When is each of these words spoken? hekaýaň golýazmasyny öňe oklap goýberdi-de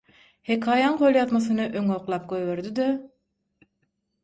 hekaýaň 0.51 0.97
golýazmasyny 1.01 1.67
öňe 1.83 1.95
oklap 1.97 2.27
goýberdi-de 2.33 2.91